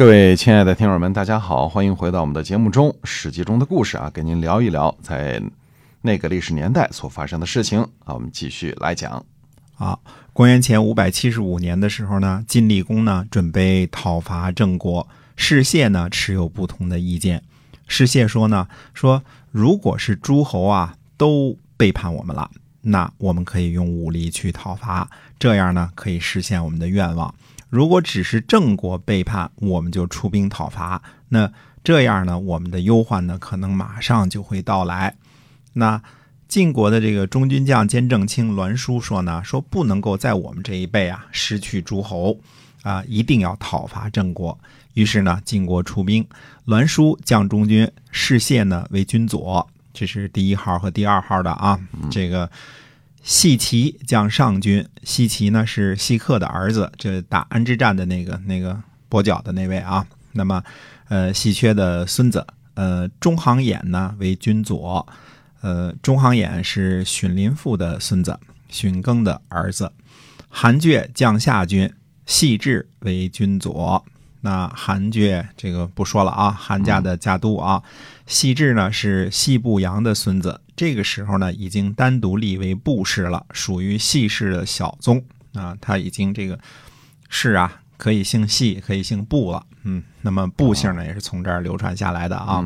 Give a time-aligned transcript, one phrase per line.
[0.00, 5.42] 各位亲爱的听友们，大家好，欢迎回到我们的节目中，《史记》中的故事啊，跟您聊一聊在
[6.00, 8.14] 那个历史年代所发生的事情啊。
[8.14, 9.22] 我们继续来讲
[9.76, 9.98] 啊。
[10.32, 17.42] 公元前五百七十五年的时候呢，晋厉公呢准备讨伐郑国，士燮呢持有不同的意见。
[17.86, 22.50] 士燮说呢，说如果是诸侯啊都背叛我们了，
[22.82, 27.34] 那我们可以用武力去讨伐，这样呢可以实现我们的愿望。
[27.68, 31.02] 如果只是郑国背叛，我们就出兵讨伐。
[31.28, 31.52] 那
[31.84, 35.16] 这样呢，我们的忧患呢，可能马上就会到来。
[35.74, 36.02] 那
[36.48, 42.36] 晋国的这个中军将兼正卿栾书说呢，说不能够在我们这一辈啊失去诸侯
[42.82, 44.58] 啊，一定要讨伐郑国。
[44.94, 46.26] 于是呢，晋国出兵，
[46.64, 51.80] 栾书将中军，士燮呢为军佐，这是第一号和第二号的啊，
[52.10, 52.50] 这个。
[53.22, 60.06] 细齐将上军，细齐呢是细克的儿子，这打安之战的那个那个跛脚的那位啊。
[60.32, 60.64] 那么，
[61.10, 65.06] 呃，细缺的孙子，呃，中行衍呢为君佐，
[65.60, 69.92] 呃，中行衍是荀林父的孙子，荀庚的儿子。
[70.48, 71.92] 韩厥将下军，
[72.24, 74.02] 细致为君佐。
[74.42, 77.82] 那韩厥这个不说了啊，韩家的家督啊。
[78.26, 80.60] 细致呢是细部阳的孙子。
[80.76, 85.76] 这个时候呢，已经单独立为部氏了，属于系氏的小宗啊。
[85.80, 86.58] 他已经这个
[87.28, 89.66] 氏啊，可以姓系，可以姓部了。
[89.82, 92.64] 嗯，那么部姓呢，也是从这儿流传下来的啊，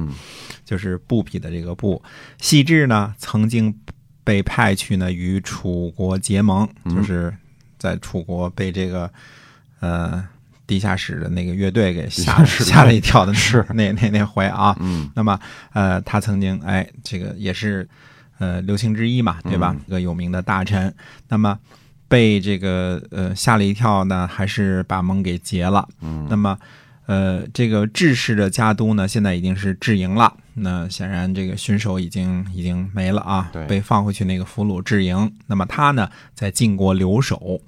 [0.64, 2.00] 就是布匹的这个布。
[2.38, 3.76] 细致呢，曾经
[4.22, 7.34] 被派去呢与楚国结盟，就是
[7.78, 9.10] 在楚国被这个
[9.80, 10.28] 呃。
[10.66, 15.38] 地下室的那个乐队给吓吓了一跳的是那那那回啊，嗯，那么
[15.72, 17.86] 呃，他曾经哎，这个也是
[18.38, 19.76] 呃刘姓之一嘛，对吧？
[19.86, 20.94] 一个有名的大臣，
[21.28, 21.58] 那么
[22.08, 25.86] 被这个呃吓了一跳呢，还是把盟给结了。
[26.00, 26.58] 嗯，那么
[27.06, 30.32] 呃，这个智氏的家督呢，现在已经是智营了。
[30.54, 35.30] 那显然这个巡守已经已经没了啊，被放回去那个俘虏智营。
[35.46, 37.60] 那么他呢，在晋国留守。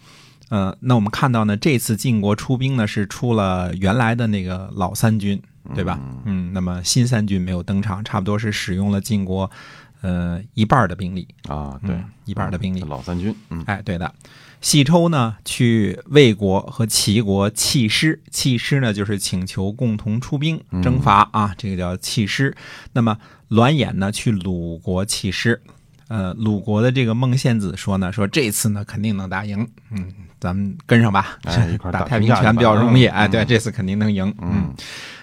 [0.49, 5.43] 呃，那我们看到呢，这次晋国出兵呢是出了原来的那个老三军，
[5.75, 5.99] 对吧？
[6.25, 9.51] 嗯，那么新三军没有登场，差不多是使用了晋国
[10.03, 12.81] 呃一半的兵力啊，对，一半的兵力。
[12.81, 14.15] 老三军，嗯，哎，对的。
[14.61, 22.57] 细抽呢去魏国和齐国弃师，弃师呢就是请求共同出兵征伐啊，这个叫弃师。
[22.93, 23.19] 那么
[23.49, 25.61] 栾衍呢去鲁国弃师，
[26.09, 30.13] 呃，鲁国的这个孟献子说呢，说这次呢肯定能打赢，嗯。
[30.39, 31.39] 咱们跟上吧，
[31.91, 33.07] 打太平拳比较容易。
[33.07, 34.33] 哎，对，这次肯定能赢。
[34.43, 34.71] 嗯，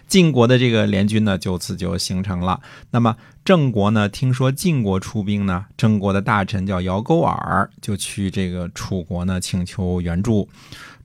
[0.08, 2.60] 晋国的这个联军呢，就此就形成了。
[2.90, 10.50] 那么郑国呢，听说晋国出兵呢，郑国的大臣叫姚勾尔，就去这个楚国呢请求援助。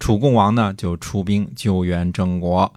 [0.01, 2.73] 楚共王呢就出兵救援郑国，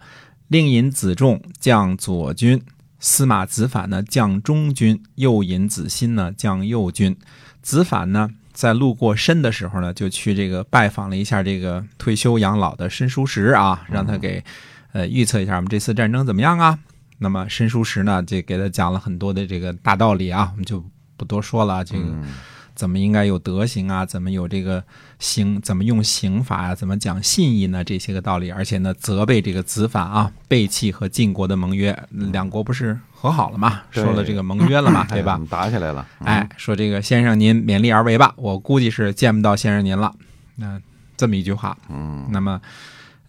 [0.49, 2.61] 令尹子重将左军，
[3.01, 7.17] 司马子反呢将中军，右尹子欣呢将右军。
[7.61, 8.29] 子反呢。
[8.53, 14.43] 在路过申的时候呢，就去这个拜访了一下这个退休养老的申叔时啊，让他给
[14.91, 16.77] 呃预测一下我们这次战争怎么样啊。
[17.19, 20.83] 那么申叔时呢，就给他讲了很多的这个大道理啊，我们就
[21.15, 21.83] 不多说了。
[21.83, 22.03] 这个。
[22.75, 24.05] 怎么应该有德行啊？
[24.05, 24.83] 怎么有这个
[25.19, 25.61] 刑？
[25.61, 26.75] 怎么用刑法啊？
[26.75, 27.83] 怎么讲信义呢？
[27.83, 33.81] 这些个道理，而且呢，责备这个子反啊，背弃和晋国的盟约，两国不是和好了吗？
[33.91, 35.39] 说了这个盟约了嘛，对吧？
[35.49, 36.07] 打起来了。
[36.19, 40.13] 哎，说这个先生您勉力而为吧，我估计是见不到先生您了。
[40.55, 40.79] 那
[41.17, 42.59] 这么一句话，嗯，那么。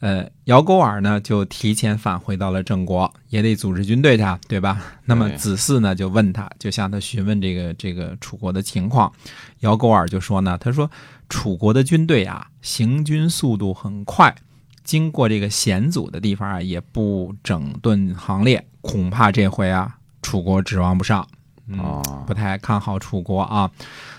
[0.02, 4.82] 呃，姚勾尔呢就提前返回到了郑国，也得组织军队去，对吧？
[5.04, 9.12] 那么子嗣呢就问他，就向他询问这个这个楚国的情况。
[9.60, 10.90] 姚勾尔就说呢，他说
[11.28, 14.34] 楚国的军队啊，行军速度很快，
[14.82, 21.24] 经过这个险阻的地方啊，也不整顿行列，恐怕这回啊，楚国指望不上，
[21.68, 23.70] 嗯，不太看好楚国啊。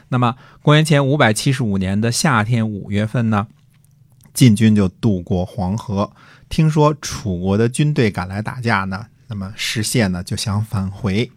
[0.08, 3.48] 那么公元前五百七十五年的夏天五月份呢？
[4.34, 6.12] 晋军就渡过黄河，
[6.50, 11.31] 听说楚国的军队赶来打架呢，那么士燮呢就想返回。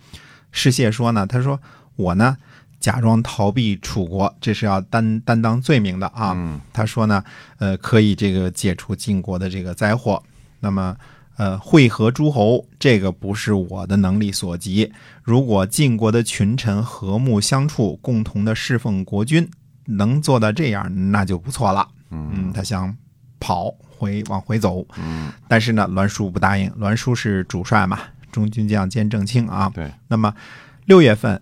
[0.51, 1.61] 士燮说呢，他说
[1.97, 2.37] 我呢
[2.81, 6.61] 假装逃避楚国，这是要担担当罪名的啊。
[6.73, 7.23] 他说呢，
[7.59, 10.23] 呃，可以这个解除晋国的这个灾祸。
[10.61, 10.97] 那么，
[11.37, 14.91] 呃，会合诸侯，这个不是我的能力所及。
[15.23, 19.51] 如果晋国的群臣和睦相处，共同的侍奉国君，
[19.85, 21.89] 能做到这样，那就不错了。
[22.11, 22.97] 嗯，他想
[23.39, 26.71] 跑回往回走，嗯，但是呢，栾书不答应。
[26.79, 28.01] 栾书是主帅嘛，
[28.31, 29.71] 中军将兼正卿啊。
[29.75, 29.91] 对。
[30.09, 30.35] 那么
[30.87, 31.41] 六月份，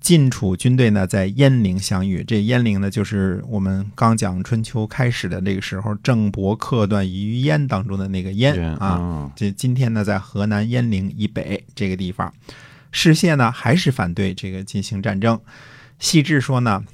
[0.00, 2.22] 晋楚军队呢在鄢陵相遇。
[2.22, 8.98] 这鄢陵呢，就是我们刚讲春秋开始的那个时候，郑伯克段于鄢当中的那个鄢啊。
[9.00, 12.32] 嗯这今天呢，在河南鄢陵以北这个地方，
[12.92, 15.40] 士燮呢还是反对这个进行战争。
[15.98, 16.84] 细致说呢，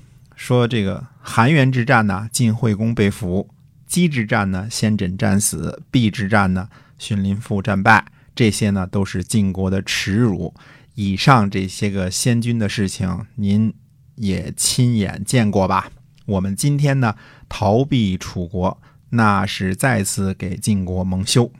[0.40, 3.46] 说这个韩元之战呢，晋惠公被俘；
[3.86, 8.06] 姬之战呢，先轸战死；毕之战呢，荀林父战败。
[8.34, 10.54] 这些呢，都是晋国的耻辱。
[10.94, 13.74] 以上这些个先君的事情，您
[14.14, 15.90] 也亲眼见过吧？
[16.24, 17.14] 我们今天呢，
[17.46, 21.52] 逃避楚国，那是再次给晋国蒙羞。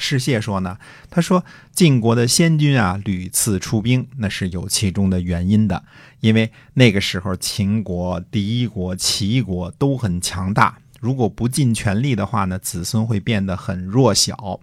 [0.00, 0.78] 士谢说呢，
[1.10, 5.82] 他说晋国的先君啊，屡次出兵，那是有其中的原因的。
[6.20, 14.60] 因为那个时候秦国、敌国、齐国都很强大，如果不尽全力的话呢，子孙会变得很弱小。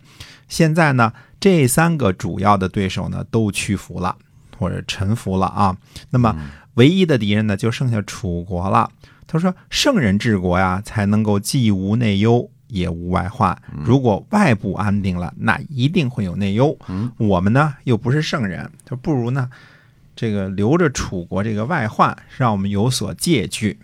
[0.48, 4.16] 现在呢，这三个主要的对手呢都屈服了
[4.58, 5.78] 或者臣服了啊，
[6.12, 6.36] 那么
[6.76, 8.90] 唯一的敌人呢就剩下楚国了。
[9.28, 13.58] 他说：“圣人治国呀，才能够既无内忧。”也无外患。
[13.84, 16.78] 如果外部安定了，那一定会有内忧。
[16.88, 19.50] 嗯我们呢又不是圣人，就不如呢，
[20.16, 23.80] 这个留着楚国这个外患，让我们有所戒惧。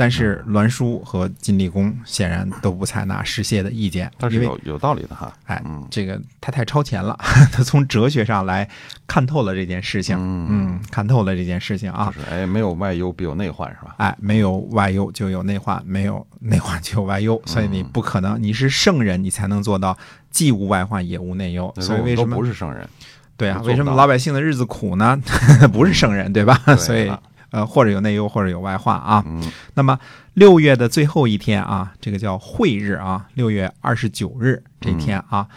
[0.00, 5.32] 但是栾书和晋厉公显然都不采纳士燮的意见，但是有有道理的哈。
[5.46, 7.18] 哎嗯，这个他太超前了，
[7.50, 8.68] 他从哲学上来
[9.08, 12.22] 看透了这件事情，嗯嗯，看透了这件事情啊就。
[12.22, 13.96] 是哎，没有外忧必有内患是吧？
[13.98, 19.98] 哎，没有外忧就有内患，没有内患就有外忧，所以你嗯不可能，你是圣人，你才能做到
[20.30, 21.74] 既无外患也无内忧。
[21.80, 22.88] 所以为什么不是圣人？
[23.36, 23.60] 对啊？
[23.64, 25.20] 为什么老百姓的日子苦呢？
[25.72, 26.56] 不是圣人，对吧？
[26.76, 29.22] 所以了呃，或者有内忧，或者有外患啊。
[29.26, 29.98] 嗯那么
[30.34, 35.48] 六月的最后一天啊，这个叫会日啊，六月二十九日这天啊，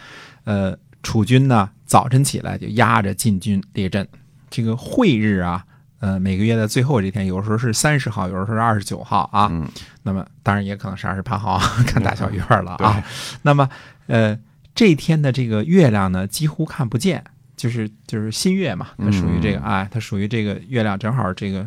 [0.44, 4.06] 呃，楚军呢早晨起来就压着晋军列阵。
[4.50, 5.64] 这个会日啊，
[6.00, 9.48] 呃，每个月的最后这天，有时候是三十号，有时候是二十九号啊。
[9.50, 9.66] 嗯，
[10.02, 13.02] 那么当然也可能是二十八号，看大小月了对啊。
[13.42, 13.68] 那么
[14.08, 14.38] 呃，
[14.74, 17.24] 这天的这个月亮呢，几乎看不见，
[17.56, 21.66] 就是就是新月嘛，它属于这个嗯哎，它属于这个月亮正好这个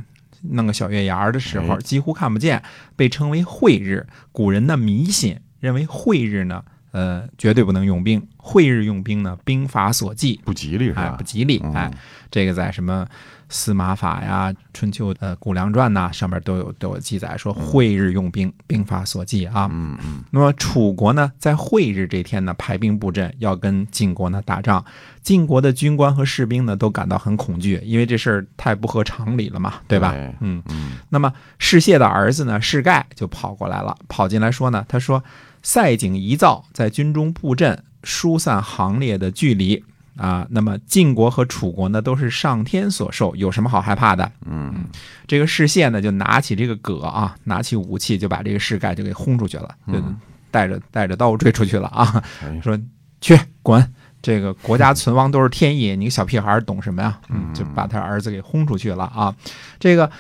[0.51, 2.63] 弄个小月牙儿的时候，哎几乎看不见，
[2.95, 4.07] 被称为晦日。
[4.31, 6.63] 古人的迷信认为晦日呢，
[6.95, 11.24] 呃，绝对不能用兵，会日用兵呢，兵法所忌，不吉利是哎，吧不？
[11.25, 11.92] 吉利，嗯哎，
[12.31, 13.06] 这个在什么
[13.50, 19.68] 司马法呀、春秋呃谷梁传呐上面都有都有记载，说会日用兵，兵法所忌啊。
[19.74, 24.83] 嗯嗯那么楚国呢，在会日这天呢，排兵布阵，要跟晋国呢打仗。
[25.21, 30.12] 晋国的军官和士兵呢，都感到很恐惧，因为这事儿太不合常理了嘛，对吧？
[30.12, 30.63] 对嗯。
[30.69, 35.21] 嗯那么士燮的儿子呢，士盖就跑过来了，跑进来说呢，他说
[35.65, 39.83] 赛景遗造在军中布阵，疏散行列的距离
[40.15, 40.45] 啊。
[40.51, 44.31] 那么晋国和楚国呢，都是上天所授，有什么好害怕的？
[44.45, 44.85] 嗯
[45.25, 50.15] 这个士燮呢，就拿起这个戈啊，拿起武器，就把这个士盖就给轰出去了，就嗯
[50.51, 52.23] 带着带着刀追出去了啊。
[52.44, 52.79] 哎说
[53.19, 53.91] 去滚！
[54.21, 57.19] 这个国家存亡都是天意，你个小屁孩儿懂什么呀？
[57.29, 59.35] 嗯，就把他儿子给轰出去了啊。
[59.79, 60.12] 这个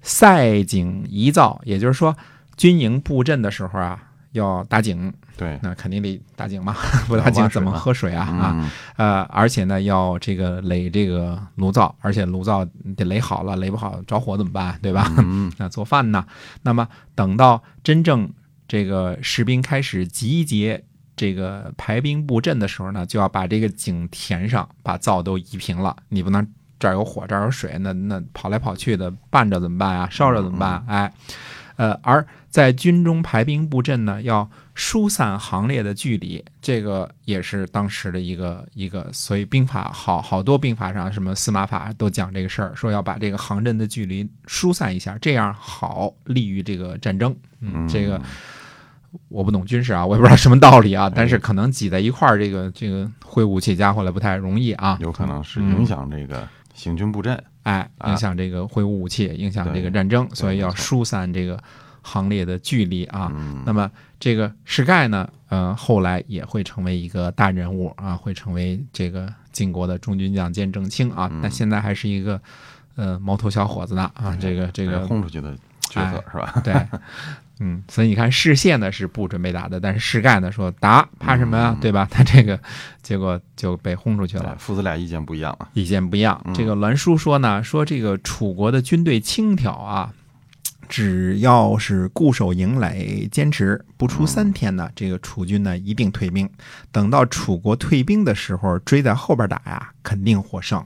[0.00, 2.16] 赛井遗造，也就是说，
[2.56, 4.02] 军营布阵的时候啊，
[4.38, 6.74] 要打井，对那肯定得打井嘛，
[7.08, 8.24] 不打井怎么喝水啊？
[8.24, 12.64] 啊，嗯呃，而且呢，要这个垒这个炉灶，而且炉灶
[12.96, 14.78] 得垒好了，垒不好着火怎么办？
[14.82, 15.12] 对吧？
[15.18, 16.24] 嗯 那做饭呢？
[16.62, 18.30] 那么等到真正
[18.68, 20.84] 这个士兵开始集结、
[21.16, 25.96] 这个排兵布阵的时候呢，就要把这个井填上，把灶都移平了。
[26.08, 26.46] 你不能
[26.78, 30.08] 这儿有火，这儿有水，那那跑来跑去的，拌着怎么办啊？
[30.10, 30.84] 烧着怎么办？
[30.88, 31.12] 哎，
[31.76, 47.34] 呃，而在军中排兵布阵呢，要疏散行列的距离，这个也是当时的一个一个，所以兵法好好多兵法上，什么司马法都讲这个事儿，说要把这个行阵的距离疏散一下，这样好利于这个战争。
[47.60, 48.20] 嗯，这个
[49.28, 54.98] 我不懂军事啊，我也不知道什么道理啊，但是可能挤在一块儿，这个这个挥武器家伙来不太容易啊。
[55.00, 57.42] 有可能是嗯影响这个行军布阵。
[57.64, 61.60] 哎，啊影响这个挥舞武器，影响这个战争，所以要疏散这个
[62.02, 63.32] 行列的距离啊。
[63.34, 63.90] 嗯那么
[64.20, 71.28] 这个士盖呢，呃，后来也会成为一个大人物啊，会成为这个晋国的中军将兼正卿啊。
[71.32, 72.40] 嗯但现在还是一个
[72.94, 75.56] 呃毛头小伙子呢啊，这个这个轰出去的
[75.90, 76.60] 角色哎是吧？
[76.62, 76.72] 对，
[77.58, 82.06] 嗯，所以你看士燮呢是不准备打的，但是士盖呢说打怕什么呀，嗯对吧？
[82.12, 82.60] 他这个
[83.02, 84.56] 结果就被轰出去了哎。
[84.58, 85.68] 父子俩意见不一样啊。
[85.72, 86.40] 意见不一样。
[86.44, 90.12] 嗯这个栾书说呢，说这个楚国的军队轻佻啊，
[90.88, 96.48] 只要是固守营垒，坚持不出三天呢，这个楚军呢一定退兵。
[96.92, 100.84] 等到楚国退兵的时候，追在后边打呀，肯定获胜。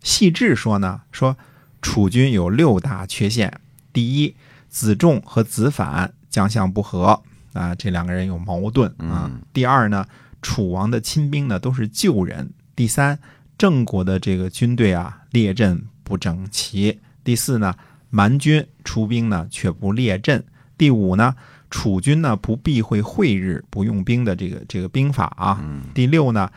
[0.00, 1.36] 细致说呢，说
[1.82, 3.60] 楚军有六大缺陷：
[3.92, 4.34] 第一，
[4.74, 9.30] 子仲和子反将相不和啊，这两个人有矛盾啊。
[9.30, 10.04] 嗯第二呢，
[10.42, 12.50] 楚王的亲兵呢都是旧人。
[12.74, 13.16] 第三，
[13.56, 17.00] 郑国的这个军队啊列阵不整齐。
[17.22, 17.72] 第四呢，
[18.10, 20.44] 蛮军出兵呢却不列阵。
[20.76, 21.36] 第五呢，
[21.70, 25.60] 楚军呢不避讳会日，不用兵的这个这个兵法啊。
[25.62, 26.50] 嗯第六呢，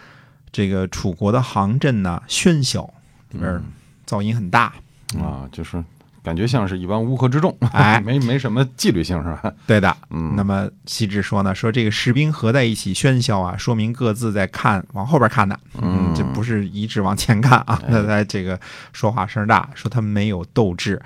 [0.51, 2.81] 这个楚国的行阵呢喧嚣，
[3.29, 3.63] 里嗯边
[4.07, 4.73] 噪音很大。
[5.19, 5.83] 啊，就是
[6.27, 8.01] 感觉像是一帮乌合之众， 哎。
[8.05, 9.53] 没没什么纪律性是吧？
[9.65, 16.13] 对的，嗯，那么西智说呢，说这个士兵合在一起喧嚣啊，说明各自在看往后边看的，嗯。
[16.13, 17.87] 这不是一致往前看啊，哎。
[17.89, 18.59] 那 在这个
[18.91, 21.01] 说话声大，说他们没有斗志。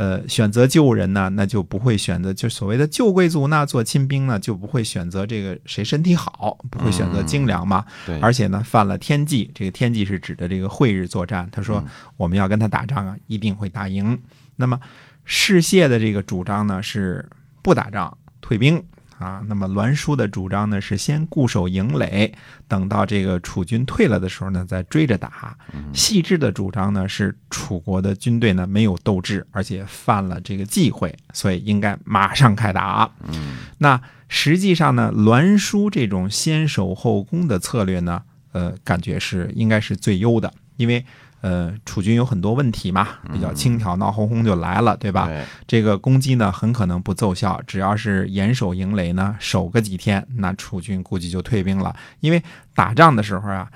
[0.00, 7.84] 呃，选择旧人呢，那就不会选择就所谓的旧贵族呢做亲兵呢，就不会选择这个谁身体好，不会选择精良嘛。
[8.06, 11.46] 对，而且呢，犯了天忌，这个天忌是指的这个会日作战。
[11.52, 14.18] 他说嗯我们要跟他打仗啊，一定会打赢。
[14.56, 14.80] 那么
[15.26, 17.28] 士燮的这个主张呢是
[17.60, 18.82] 不打仗，退兵
[19.24, 19.42] 啊。
[19.46, 22.32] 那么栾书的主张呢是先固守营垒，
[22.66, 25.56] 等到这个楚军退了的时候呢再追着打。
[25.92, 33.10] 细致的主张呢是楚国的军队呢没有斗志，而且犯了这个忌讳，所以应该马上开打。
[33.28, 38.22] 嗯那实际上呢，栾书这种先守后攻的策略呢，
[38.52, 41.04] 呃，感觉是应该是最优的，因为
[41.40, 45.26] 呃，楚军有很多问题嘛，比较轻佻，闹哄哄就来了，对吧？
[45.26, 52.42] 对这个攻击呢，很可能不奏效，只要是严守营垒呢，守个几天，那楚军估计就退兵了，因为
[52.74, 53.70] 打仗的时候啊。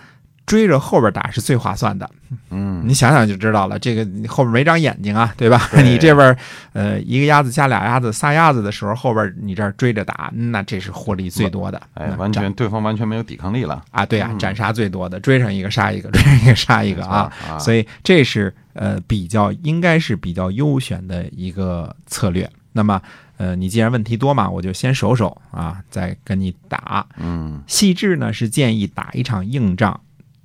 [0.47, 2.09] 追着后边打是最划算的，
[2.51, 3.79] 嗯你想想就知道了。
[3.79, 5.69] 这个你后边没长眼睛啊，对吧？
[5.73, 6.37] 对 你这边
[6.75, 11.81] 呃一个鸭子加俩鸭子仨鸭子的时候，后边你这儿追着打，那这是获利最多的。
[11.95, 17.33] 哎，完全对方完全没有抵抗力了，啊，对啊，嗯斩杀最多的，追上一个杀一个， 追上一个杀一个啊。
[17.49, 22.49] 啊，所以这是呃比较应该是比较优选的一个策略。
[22.77, 23.01] 那么
[23.37, 27.07] 呃，你既然问题多嘛，我就先守守啊，再跟你打。
[27.17, 30.01] 嗯细致呢是建议打一场硬仗，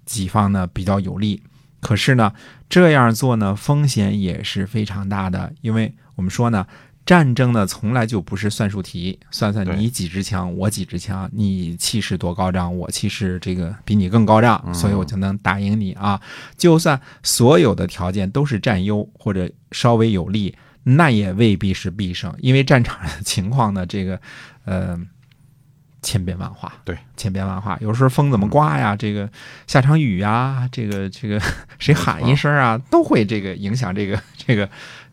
[0.09, 1.41] 己方呢比较有利。
[1.79, 2.33] 可是呢，
[2.67, 6.67] 这样做呢风险也是非常大的，因为我们说呢，
[7.05, 16.19] 战争呢从来就不是算术题，算算你几支枪，我几支枪，你气势多高涨，我气势这个比你更高涨，嗯所以我就能打赢你啊。
[16.57, 24.19] 就算所有的条件都是占优或者稍微有利，那也未必是必胜，因为战场上的情况呢，这个
[24.65, 24.99] 呃
[26.01, 26.71] 千变万化。
[26.83, 29.29] 对，千变万化，有时候风怎么刮呀，这个
[29.67, 31.39] 下场雨呀， 这个这个
[31.79, 34.69] 谁喊一声啊，都会这个影响这个这个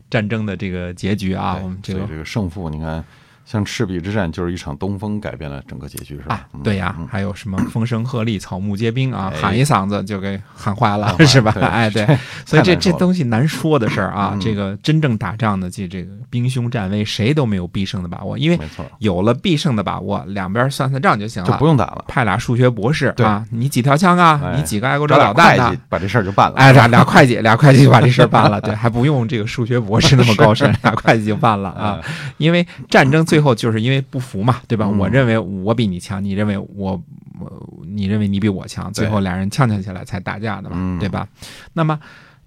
[0.09, 1.59] 战争的这个结局啊。
[1.61, 3.03] 我们这个这个胜负，你看，
[3.49, 11.51] 像赤壁之战就是一场东风改变了整个结局，是吧对呀嗯，还有什么风声鹤唳，草木皆兵啊，哎喊一嗓子就给喊坏了 是吧？
[11.53, 12.05] 对哎，对，
[12.45, 14.39] 所以这这东西难说的事儿啊嗯。
[14.41, 18.59] 这个真正打仗的，这这个兵凶战危，谁都没有必胜的把握，因为
[18.99, 21.67] 有了必胜的把握，两边算算账就行了就不。
[21.67, 24.39] 用打了，派俩数学博士啊，你几条枪啊？
[24.43, 25.77] 哎你几个爱国者找俩导弹呢？
[25.89, 26.55] 把这事儿就办了。
[26.57, 31.99] 哎，俩俩会计，俩会计就把这事儿办了，对，还不用这个数学博士那么高深， 俩会计就办了啊。
[32.37, 34.85] 因为战争最后就是因为不服嘛，对吧？
[34.85, 37.01] 嗯我认为我比你强，你认为我
[37.39, 41.27] 我你认为你比我强，最后俩人呛呛起来才打架的嘛，嗯对吧？
[41.73, 41.99] 那么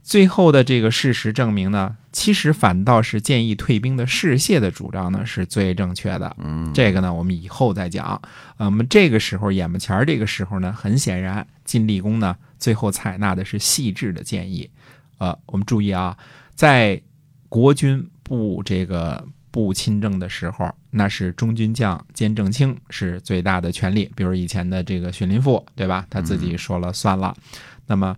[0.03, 6.35] 最后的这个事实证明呢，其实反倒是建议退兵的士燮的主张呢是最正确的。
[6.39, 8.21] 嗯，这个呢，我们以后再讲。
[8.57, 14.69] 呃，我们这个时候眼巴前儿这个时候呢，很显然，晋厉公呢最后采纳的是细致的建议。
[15.19, 16.17] 呃，我们注意啊，
[16.55, 17.01] 在
[17.51, 26.07] 国军不这个不亲政的时候，那是中军将兼正卿是最大的权力，比如以前的这个荀林父，对吧？
[26.09, 27.37] 他自己说了算了。
[27.87, 28.17] 那么，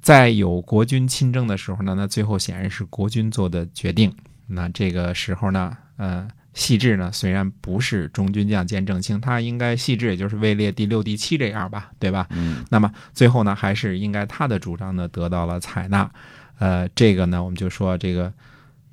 [0.00, 4.12] 在有国君亲政的时候呢，那最后显然是国君做的决定。
[4.48, 12.26] 那这个时候呢，呃，细致呢虽然不是中军将兼正卿，他应该细致也就是位列第六、第七这样吧，对吧？
[12.30, 16.10] 嗯那么最后呢，还是应该他的主张呢得到了采纳。
[16.58, 18.32] 呃，这个呢，我们就说这个，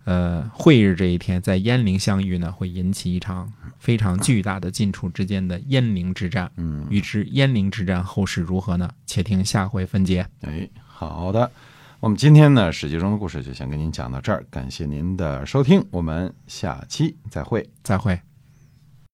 [0.06, 6.52] 呃，会日这一天在鄢陵相遇呢，会引起一场非常巨大的晋楚之间的鄢陵之战。
[6.58, 8.90] 嗯，预知鄢陵之战后事如何呢？
[9.06, 10.28] 且听下回分解。
[10.42, 11.50] 哎，好的。
[12.00, 17.70] 我们今天呢，史记中的故事就先跟您讲到这儿，感谢您的收听，我们下期再会。
[17.82, 18.33] 再会。